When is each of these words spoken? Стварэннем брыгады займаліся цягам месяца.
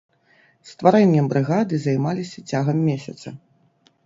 Стварэннем 0.69 1.27
брыгады 1.33 1.75
займаліся 1.83 2.45
цягам 2.53 2.77
месяца. 2.89 3.27